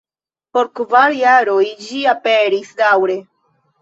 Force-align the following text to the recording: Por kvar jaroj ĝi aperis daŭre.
Por 0.57 0.69
kvar 0.79 1.13
jaroj 1.17 1.67
ĝi 1.89 2.01
aperis 2.15 2.73
daŭre. 2.81 3.19